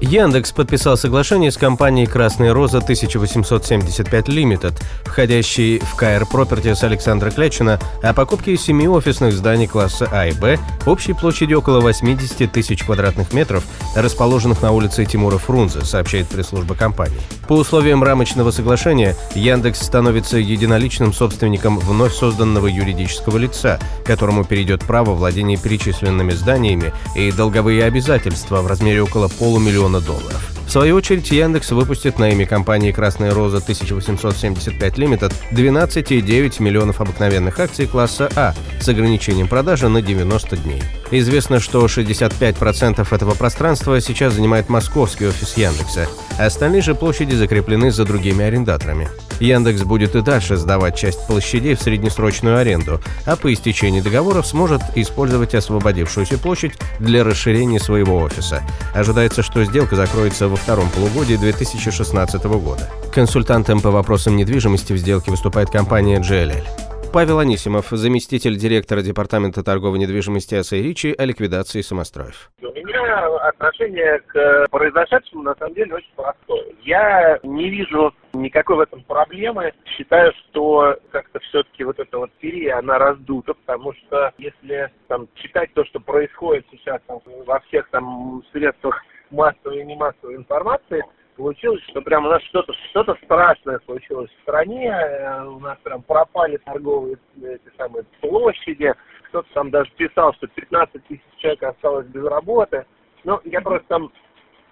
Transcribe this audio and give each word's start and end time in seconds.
Яндекс 0.00 0.52
подписал 0.52 0.96
соглашение 0.96 1.50
с 1.50 1.58
компанией 1.58 2.06
«Красная 2.06 2.54
роза 2.54 2.78
1875 2.78 4.28
Limited, 4.28 4.72
входящей 5.04 5.78
в 5.78 5.94
КР 5.94 6.26
Properties 6.32 6.82
Александра 6.82 7.30
Клячина, 7.30 7.78
о 8.02 8.14
покупке 8.14 8.56
семи 8.56 8.88
офисных 8.88 9.34
зданий 9.34 9.66
класса 9.66 10.08
А 10.10 10.26
и 10.28 10.32
Б 10.32 10.58
общей 10.86 11.12
площадью 11.12 11.58
около 11.58 11.80
80 11.80 12.50
тысяч 12.50 12.82
квадратных 12.82 13.34
метров, 13.34 13.62
расположенных 13.94 14.62
на 14.62 14.72
улице 14.72 15.04
Тимура 15.04 15.36
Фрунзе, 15.36 15.84
сообщает 15.84 16.28
пресс-служба 16.28 16.74
компании. 16.74 17.20
По 17.46 17.52
условиям 17.52 18.02
рамочного 18.02 18.52
соглашения, 18.52 19.14
Яндекс 19.34 19.82
становится 19.82 20.38
единоличным 20.38 21.12
собственником 21.12 21.78
вновь 21.78 22.14
созданного 22.14 22.68
юридического 22.68 23.36
лица, 23.36 23.78
которому 24.06 24.44
перейдет 24.44 24.82
право 24.82 25.10
владения 25.12 25.58
перечисленными 25.58 26.32
зданиями 26.32 26.94
и 27.14 27.30
долговые 27.32 27.84
обязательства 27.84 28.62
в 28.62 28.66
размере 28.66 29.02
около 29.02 29.28
полумиллиона 29.28 29.89
миллиона 29.90 30.00
долларов. 30.00 30.52
В 30.66 30.70
свою 30.70 30.96
очередь, 30.96 31.30
Яндекс 31.30 31.72
выпустит 31.72 32.18
на 32.18 32.30
имя 32.30 32.46
компании 32.46 32.92
«Красная 32.92 33.34
роза 33.34 33.56
1875 33.56 34.98
Limited» 34.98 35.32
12,9 35.50 36.62
миллионов 36.62 37.00
обыкновенных 37.00 37.58
акций 37.58 37.86
класса 37.86 38.28
А 38.36 38.54
с 38.82 38.88
ограничением 38.88 39.48
продажи 39.48 39.88
на 39.88 40.02
90 40.02 40.56
дней. 40.56 40.82
Известно, 41.10 41.60
что 41.60 41.84
65% 41.84 43.06
этого 43.14 43.34
пространства 43.34 44.00
сейчас 44.00 44.34
занимает 44.34 44.68
московский 44.68 45.26
офис 45.26 45.56
Яндекса, 45.56 46.08
а 46.38 46.46
остальные 46.46 46.82
же 46.82 46.94
площади 46.94 47.34
закреплены 47.34 47.90
за 47.90 48.04
другими 48.04 48.44
арендаторами. 48.44 49.08
Яндекс 49.40 49.82
будет 49.82 50.14
и 50.14 50.20
дальше 50.20 50.56
сдавать 50.56 50.96
часть 50.96 51.26
площадей 51.26 51.74
в 51.74 51.80
среднесрочную 51.80 52.58
аренду, 52.58 53.00
а 53.24 53.36
по 53.36 53.52
истечении 53.52 54.00
договоров 54.00 54.46
сможет 54.46 54.82
использовать 54.94 55.54
освободившуюся 55.54 56.38
площадь 56.38 56.74
для 56.98 57.24
расширения 57.24 57.80
своего 57.80 58.18
офиса. 58.18 58.62
Ожидается, 58.94 59.42
что 59.42 59.64
сделка 59.64 59.96
закроется 59.96 60.48
во 60.48 60.56
втором 60.56 60.88
полугодии 60.90 61.36
2016 61.36 62.44
года. 62.44 62.88
Консультантом 63.12 63.80
по 63.80 63.90
вопросам 63.90 64.36
недвижимости 64.36 64.92
в 64.92 64.98
сделке 64.98 65.30
выступает 65.30 65.70
компания 65.70 66.20
GLL. 66.20 66.89
Павел 67.12 67.40
Анисимов, 67.40 67.88
заместитель 67.90 68.56
директора 68.56 69.02
Департамента 69.02 69.64
торговой 69.64 69.98
недвижимости 69.98 70.54
АСА 70.54 70.76
Ричи 70.76 71.12
о 71.18 71.24
ликвидации 71.24 71.80
самостроев. 71.80 72.52
У 72.62 72.66
меня 72.66 73.26
отношение 73.48 74.20
к 74.20 74.68
произошедшему 74.70 75.42
на 75.42 75.56
самом 75.56 75.74
деле 75.74 75.94
очень 75.94 76.12
простое. 76.14 76.66
Я 76.82 77.40
не 77.42 77.68
вижу 77.68 78.14
никакой 78.32 78.76
в 78.76 78.80
этом 78.80 79.02
проблемы. 79.02 79.72
Считаю, 79.86 80.32
что 80.34 80.96
как-то 81.10 81.40
все-таки 81.40 81.82
вот 81.82 81.98
эта 81.98 82.16
вот 82.16 82.30
серия, 82.40 82.74
она 82.74 82.96
раздута, 82.98 83.54
потому 83.54 83.92
что 83.94 84.32
если 84.38 84.88
там 85.08 85.26
читать 85.34 85.74
то, 85.74 85.84
что 85.86 85.98
происходит 85.98 86.64
сейчас 86.70 87.00
там, 87.08 87.18
во 87.44 87.58
всех 87.60 87.88
там 87.90 88.44
средствах 88.52 89.02
массовой 89.30 89.80
и 89.80 89.84
не 89.84 89.96
массовой 89.96 90.36
информации, 90.36 91.02
получилось, 91.40 91.82
что 91.88 92.02
прям 92.02 92.26
у 92.26 92.28
нас 92.28 92.42
что-то 92.44 92.72
что-то 92.90 93.16
страшное 93.24 93.80
случилось 93.86 94.30
в 94.30 94.42
стране, 94.42 94.90
э, 94.90 95.44
у 95.46 95.58
нас 95.58 95.78
прям 95.82 96.02
пропали 96.02 96.58
торговые 96.58 97.16
эти 97.42 97.76
самые 97.78 98.04
площади, 98.20 98.92
кто-то 99.28 99.48
там 99.54 99.70
даже 99.70 99.90
писал, 99.92 100.34
что 100.34 100.46
15 100.48 101.02
тысяч 101.06 101.22
человек 101.38 101.62
осталось 101.62 102.06
без 102.08 102.24
работы. 102.24 102.84
Ну, 103.24 103.40
я 103.44 103.62
просто 103.62 103.86
там 103.88 104.12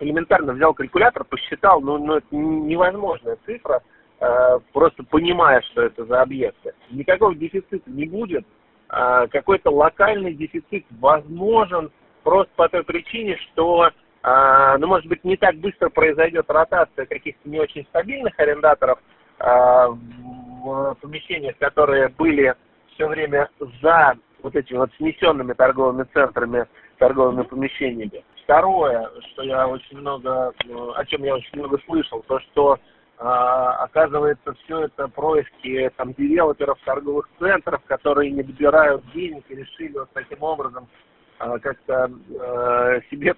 элементарно 0.01 0.53
взял 0.53 0.75
калькулятор, 0.75 1.25
посчитал, 1.25 1.81
ну, 1.81 1.97
ну 1.99 2.17
это 2.17 2.27
невозможная 2.31 3.39
цифра, 3.47 3.83
э, 4.21 4.59
просто 4.75 5.05
понимая, 5.05 5.63
что 5.63 5.83
это 5.83 6.05
за 6.05 6.21
объекты. 6.21 6.75
Никакого 6.91 7.35
дефицита 7.35 7.91
не 7.91 8.07
будет, 8.07 8.45
э, 8.91 9.27
какой-то 9.31 9.71
локальный 9.71 10.35
дефицит 10.35 10.85
возможен 11.01 11.91
просто 12.25 12.53
по 12.57 12.69
той 12.69 12.85
причине, 12.85 13.39
что 13.39 13.91
ну, 14.79 14.87
может 14.87 15.07
быть, 15.07 15.25
не 15.25 15.37
так 15.37 15.57
быстро 15.57 15.89
произойдет 15.91 16.51
ротация 16.51 17.07
каких-то 17.07 17.49
не 17.49 17.61
очень 17.61 17.85
стабильных 17.87 18.39
арендаторов 18.39 18.99
а, 19.39 19.89
в 19.89 20.97
помещениях, 21.01 21.57
которые 21.59 22.09
были 22.09 22.55
все 22.95 23.07
время 23.07 23.49
за 23.83 24.15
вот 24.43 24.57
этими 24.57 24.79
вот 24.79 24.91
снесенными 24.97 25.53
торговыми 25.53 26.05
центрами, 26.13 26.67
торговыми 26.99 27.43
помещениями. 27.43 28.25
Второе, 28.45 29.11
что 29.33 29.43
я 29.43 29.69
очень 29.69 29.99
много, 29.99 30.53
о 30.95 31.05
чем 31.05 31.23
я 31.23 31.35
очень 31.35 31.59
много 31.59 31.79
слышал, 31.87 32.25
то, 32.27 32.41
что 32.41 32.79
а, 33.19 33.85
оказывается, 33.85 34.55
все 34.65 34.85
это 34.85 35.09
происки 35.09 35.91
там 35.97 36.15
девелоперов 36.15 36.79
торговых 36.85 37.29
центров, 37.39 37.83
которые 37.87 38.31
не 38.31 38.43
добирают 38.43 39.03
денег 39.13 39.45
и 39.49 39.57
решили 39.57 39.99
вот 39.99 40.11
таким 40.13 40.43
образом 40.43 40.89
а, 41.39 41.59
как-то 41.59 42.11
а, 42.41 43.01
себе 43.11 43.35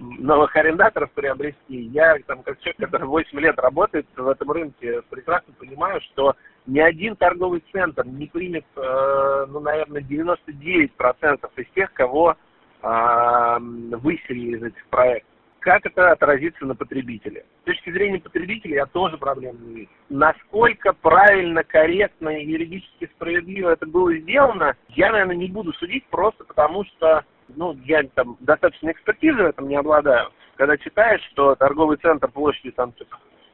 новых 0.00 0.56
арендаторов 0.56 1.10
приобрести. 1.12 1.76
Я, 1.92 2.16
там, 2.26 2.42
как 2.42 2.58
человек, 2.60 2.78
который 2.78 3.06
8 3.06 3.38
лет 3.40 3.58
работает 3.58 4.06
в 4.16 4.28
этом 4.28 4.50
рынке, 4.50 5.02
прекрасно 5.10 5.52
понимаю, 5.58 6.00
что 6.00 6.34
ни 6.66 6.80
один 6.80 7.16
торговый 7.16 7.62
центр 7.72 8.06
не 8.06 8.26
примет, 8.26 8.64
э, 8.76 9.46
ну, 9.48 9.60
наверное, 9.60 10.02
99% 10.02 11.50
из 11.56 11.66
тех, 11.74 11.92
кого 11.92 12.36
э, 12.82 13.58
выселили 13.60 14.56
из 14.56 14.62
этих 14.62 14.86
проектов. 14.86 15.30
Как 15.60 15.84
это 15.84 16.12
отразится 16.12 16.64
на 16.64 16.74
потребителе? 16.74 17.44
С 17.62 17.64
точки 17.66 17.90
зрения 17.90 18.18
потребителя 18.18 18.76
я 18.76 18.86
тоже 18.86 19.18
проблем 19.18 19.58
не 19.60 19.74
вижу. 19.74 19.90
Насколько 20.08 20.94
правильно, 20.94 21.62
корректно 21.62 22.30
и 22.30 22.46
юридически 22.46 23.10
справедливо 23.14 23.70
это 23.70 23.86
было 23.86 24.14
сделано, 24.16 24.74
я, 24.88 25.12
наверное, 25.12 25.36
не 25.36 25.48
буду 25.48 25.74
судить 25.74 26.06
просто 26.06 26.44
потому, 26.44 26.84
что 26.84 27.24
ну, 27.56 27.76
я 27.84 28.02
там 28.14 28.36
достаточно 28.40 28.90
экспертизы 28.90 29.42
в 29.42 29.46
этом 29.46 29.68
не 29.68 29.76
обладаю. 29.76 30.30
Когда 30.56 30.76
читаешь, 30.76 31.22
что 31.32 31.54
торговый 31.54 31.96
центр 31.98 32.28
площадью 32.28 32.72
там 32.72 32.92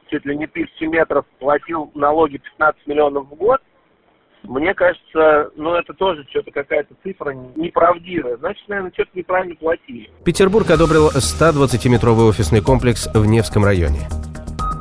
чуть 0.09 0.25
ли 0.25 0.37
не 0.37 0.47
тысячи 0.47 0.83
метров 0.83 1.25
платил 1.39 1.91
налоги 1.95 2.37
15 2.37 2.87
миллионов 2.87 3.27
в 3.27 3.35
год, 3.35 3.61
мне 4.43 4.73
кажется, 4.73 5.51
ну 5.55 5.73
это 5.73 5.93
тоже 5.93 6.25
что-то 6.29 6.51
какая-то 6.51 6.95
цифра 7.03 7.31
неправдивая. 7.31 8.37
Значит, 8.37 8.67
наверное, 8.67 8.91
что-то 8.93 9.11
неправильно 9.13 9.55
платили. 9.55 10.09
Петербург 10.23 10.69
одобрил 10.69 11.09
120-метровый 11.09 12.29
офисный 12.29 12.61
комплекс 12.61 13.07
в 13.13 13.25
Невском 13.25 13.65
районе. 13.65 14.07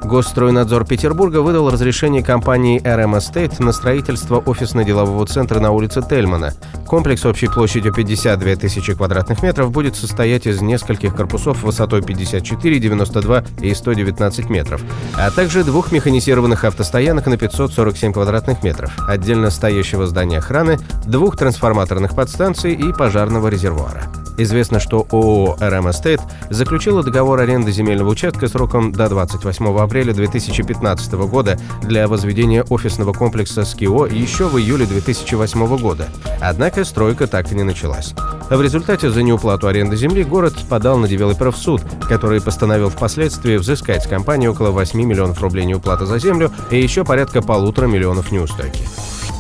Госстройнадзор 0.07 0.87
Петербурга 0.87 1.39
выдал 1.39 1.69
разрешение 1.69 2.23
компании 2.23 2.81
RM 2.81 3.17
Estate 3.17 3.61
на 3.61 3.73
строительство 3.73 4.39
офисно-делового 4.39 5.27
центра 5.27 5.59
на 5.59 5.73
улице 5.73 6.01
Тельмана. 6.01 6.55
Комплекс 6.87 7.27
общей 7.27 7.49
площадью 7.49 7.93
52 7.93 8.55
тысячи 8.55 8.95
квадратных 8.95 9.43
метров 9.43 9.73
будет 9.73 9.97
состоять 9.97 10.47
из 10.47 10.63
нескольких 10.63 11.17
корпусов 11.17 11.65
высотой 11.65 12.03
54, 12.03 12.79
92 12.79 13.45
и 13.61 13.75
119 13.75 14.49
метров, 14.49 14.81
а 15.17 15.29
также 15.33 15.65
двух 15.65 15.91
механизированных 15.91 16.65
автостоянок 16.65 17.27
на 17.27 17.37
547 17.37 18.13
квадратных 18.13 18.63
метров, 18.63 18.93
отдельно 19.09 19.51
стоящего 19.51 20.07
здания 20.07 20.39
охраны, 20.39 20.79
двух 21.05 21.37
трансформаторных 21.37 22.15
подстанций 22.15 22.75
и 22.75 22.93
пожарного 22.93 23.49
резервуара. 23.49 24.05
Известно, 24.39 24.81
что 24.81 25.07
ООО 25.11 25.57
«РМ 25.61 25.91
Эстейт» 25.91 26.21
заключила 26.51 27.03
договор 27.03 27.41
аренды 27.41 27.73
земельного 27.73 28.11
участка 28.11 28.49
сроком 28.49 28.93
до 28.93 29.09
28 29.09 29.79
апреля 29.79 30.13
2015 30.13 31.13
года 31.13 31.59
для 31.83 32.07
возведения 32.07 32.63
офисного 32.65 33.13
комплекса 33.13 33.65
«Скио» 33.65 34.07
еще 34.07 34.47
в 34.49 34.59
июле 34.59 34.87
2008 34.87 35.79
года. 35.79 36.09
Однако 36.41 36.85
стройка 36.85 37.27
так 37.27 37.51
и 37.51 37.55
не 37.55 37.63
началась. 37.63 38.15
В 38.51 38.61
результате 38.61 39.11
за 39.11 39.23
неуплату 39.23 39.67
аренды 39.67 39.97
земли 39.97 40.23
город 40.23 40.55
подал 40.69 40.99
на 40.99 41.09
девелоперов 41.09 41.57
в 41.57 41.59
суд, 41.59 41.83
который 42.09 42.41
постановил 42.41 42.91
впоследствии 42.91 43.57
взыскать 43.57 44.05
с 44.05 44.07
компании 44.07 44.47
около 44.47 44.71
8 44.71 45.01
миллионов 45.03 45.41
рублей 45.43 45.65
неуплаты 45.65 46.07
за 46.07 46.19
землю 46.19 46.53
и 46.71 46.81
еще 46.81 47.05
порядка 47.05 47.43
полутора 47.43 47.87
миллионов 47.87 48.31
неустойки. 48.31 48.87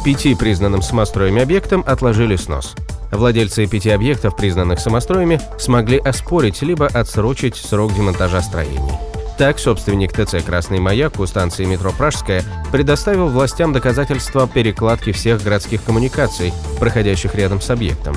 Пяти 0.04 0.34
признанным 0.34 0.82
самостроями 0.82 1.42
объектам 1.42 1.84
отложили 1.86 2.36
снос. 2.36 2.74
Владельцы 3.12 3.66
пяти 3.66 3.90
объектов, 3.90 4.36
признанных 4.36 4.80
самостроями, 4.80 5.40
смогли 5.58 5.98
оспорить 5.98 6.62
либо 6.62 6.86
отсрочить 6.86 7.56
срок 7.56 7.94
демонтажа 7.94 8.42
строений. 8.42 8.98
Так, 9.38 9.58
собственник 9.58 10.12
ТЦ 10.12 10.42
«Красный 10.44 10.80
маяк» 10.80 11.20
у 11.20 11.26
станции 11.26 11.66
метро 11.66 11.92
«Пражская» 11.92 12.42
предоставил 12.72 13.28
властям 13.28 13.74
доказательства 13.74 14.48
перекладки 14.48 15.12
всех 15.12 15.42
городских 15.42 15.84
коммуникаций, 15.84 16.54
проходящих 16.80 17.34
рядом 17.34 17.60
с 17.60 17.68
объектом. 17.68 18.16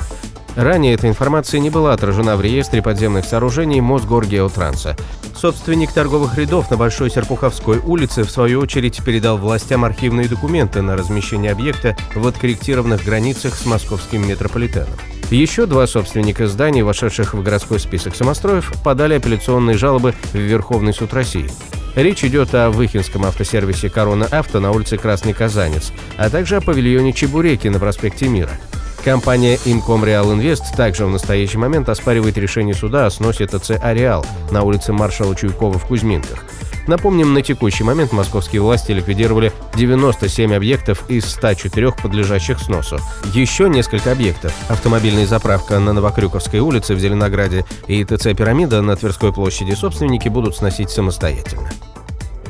Ранее 0.60 0.92
эта 0.92 1.08
информация 1.08 1.58
не 1.58 1.70
была 1.70 1.94
отражена 1.94 2.36
в 2.36 2.42
реестре 2.42 2.82
подземных 2.82 3.24
сооружений 3.24 3.80
Мосгоргеотранса. 3.80 4.94
Собственник 5.34 5.90
торговых 5.90 6.36
рядов 6.36 6.70
на 6.70 6.76
Большой 6.76 7.10
Серпуховской 7.10 7.78
улице, 7.78 8.24
в 8.24 8.30
свою 8.30 8.60
очередь, 8.60 9.02
передал 9.02 9.38
властям 9.38 9.86
архивные 9.86 10.28
документы 10.28 10.82
на 10.82 10.98
размещение 10.98 11.52
объекта 11.52 11.96
в 12.14 12.26
откорректированных 12.26 13.02
границах 13.02 13.54
с 13.54 13.64
московским 13.64 14.28
метрополитеном. 14.28 14.92
Еще 15.30 15.64
два 15.64 15.86
собственника 15.86 16.46
зданий, 16.46 16.82
вошедших 16.82 17.32
в 17.32 17.42
городской 17.42 17.80
список 17.80 18.14
самостроев, 18.14 18.70
подали 18.84 19.14
апелляционные 19.14 19.78
жалобы 19.78 20.14
в 20.34 20.36
Верховный 20.36 20.92
суд 20.92 21.14
России. 21.14 21.50
Речь 21.94 22.22
идет 22.22 22.54
о 22.54 22.68
Выхинском 22.68 23.24
автосервисе 23.24 23.88
«Корона 23.88 24.26
Авто» 24.26 24.60
на 24.60 24.72
улице 24.72 24.98
Красный 24.98 25.32
Казанец, 25.32 25.90
а 26.18 26.28
также 26.28 26.56
о 26.56 26.60
павильоне 26.60 27.14
Чебуреки 27.14 27.68
на 27.68 27.78
проспекте 27.78 28.28
Мира– 28.28 28.52
Компания 29.04 29.56
Incom 29.64 30.02
Real 30.04 30.26
Invest 30.36 30.76
также 30.76 31.06
в 31.06 31.10
настоящий 31.10 31.56
момент 31.56 31.88
оспаривает 31.88 32.36
решение 32.36 32.74
суда 32.74 33.06
о 33.06 33.10
сносе 33.10 33.46
ТЦ 33.46 33.72
«Ареал» 33.82 34.26
на 34.50 34.62
улице 34.62 34.92
маршала 34.92 35.34
Чуйкова 35.34 35.78
в 35.78 35.86
Кузьминках. 35.86 36.44
Напомним, 36.86 37.32
на 37.32 37.40
текущий 37.40 37.84
момент 37.84 38.12
московские 38.12 38.62
власти 38.62 38.92
ликвидировали 38.92 39.52
97 39.76 40.54
объектов 40.54 41.08
из 41.08 41.24
104 41.26 41.92
подлежащих 41.92 42.58
сносу. 42.58 42.98
Еще 43.32 43.68
несколько 43.68 44.12
объектов– 44.12 44.52
автомобильная 44.68 45.26
заправка 45.26 45.78
на 45.78 45.92
Новокрюковской 45.92 46.60
улице 46.60 46.94
в 46.94 46.98
Зеленограде 46.98 47.64
и 47.86 48.04
ТЦ 48.04 48.34
«Пирамида» 48.36 48.82
на 48.82 48.96
Тверской 48.96 49.32
площади 49.32 49.72
собственники 49.72 50.28
будут 50.28 50.56
сносить 50.56 50.90
самостоятельно. 50.90 51.70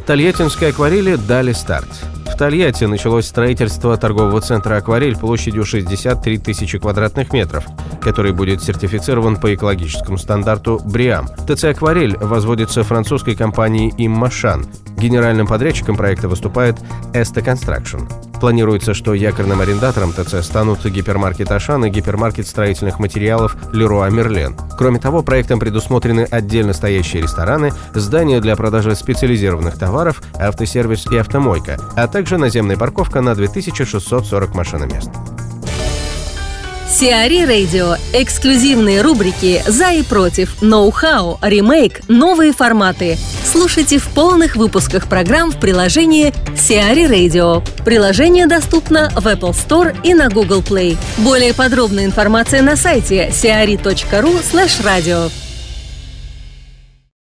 Тольяттинской 0.06 0.70
акварели 0.70 1.16
дали 1.16 1.52
старт. 1.52 1.88
Тольятти 2.40 2.84
началось 2.84 3.26
строительство 3.26 3.98
торгового 3.98 4.40
центра 4.40 4.78
«Акварель» 4.78 5.14
площадью 5.14 5.66
63 5.66 6.38
тысячи 6.38 6.78
квадратных 6.78 7.34
метров, 7.34 7.66
который 8.00 8.32
будет 8.32 8.62
сертифицирован 8.62 9.36
по 9.36 9.54
экологическому 9.54 10.16
стандарту 10.16 10.80
БРИАМ. 10.82 11.28
ТЦ 11.46 11.64
«Акварель» 11.64 12.16
возводится 12.16 12.82
французской 12.82 13.36
компанией 13.36 13.92
«Иммашан». 13.98 14.64
Генеральным 14.96 15.46
подрядчиком 15.46 15.96
проекта 15.96 16.28
выступает 16.28 16.78
Este 17.12 17.44
Construction. 17.44 18.29
Планируется, 18.40 18.94
что 18.94 19.12
якорным 19.12 19.60
арендатором 19.60 20.12
ТЦ 20.12 20.42
станут 20.42 20.84
гипермаркет 20.84 21.50
«Ашан» 21.52 21.84
и 21.84 21.90
гипермаркет 21.90 22.48
строительных 22.48 22.98
материалов 22.98 23.56
«Леруа 23.72 24.08
Мерлен». 24.08 24.56
Кроме 24.78 24.98
того, 24.98 25.22
проектом 25.22 25.60
предусмотрены 25.60 26.26
отдельно 26.30 26.72
стоящие 26.72 27.22
рестораны, 27.22 27.72
здания 27.94 28.40
для 28.40 28.56
продажи 28.56 28.96
специализированных 28.96 29.78
товаров, 29.78 30.22
автосервис 30.34 31.06
и 31.06 31.18
автомойка, 31.18 31.78
а 31.96 32.08
также 32.08 32.38
наземная 32.38 32.78
парковка 32.78 33.20
на 33.20 33.34
2640 33.34 34.54
машиномест. 34.54 35.10
Сиари 36.88 37.44
Радио. 37.44 37.94
Эксклюзивные 38.12 39.00
рубрики 39.02 39.62
«За 39.66 39.92
и 39.92 40.02
против», 40.02 40.60
«Ноу-хау», 40.60 41.38
«Ремейк», 41.40 42.00
«Новые 42.08 42.52
форматы». 42.52 43.16
Слушайте 43.50 43.98
в 43.98 44.06
полных 44.10 44.54
выпусках 44.54 45.08
программ 45.08 45.50
в 45.50 45.58
приложении 45.58 46.32
Сиари 46.56 47.06
Radio. 47.06 47.64
Приложение 47.84 48.46
доступно 48.46 49.10
в 49.16 49.26
Apple 49.26 49.50
Store 49.50 49.96
и 50.04 50.14
на 50.14 50.28
Google 50.28 50.60
Play. 50.60 50.96
Более 51.18 51.52
подробная 51.52 52.04
информация 52.04 52.62
на 52.62 52.76
сайте 52.76 53.28
siari.ru 53.30 54.40
slash 54.40 54.84
radio. 54.84 55.49